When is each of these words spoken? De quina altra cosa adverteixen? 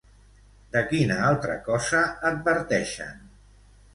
De 0.75 0.81
quina 0.93 1.17
altra 1.25 1.57
cosa 1.69 2.01
adverteixen? 2.31 3.23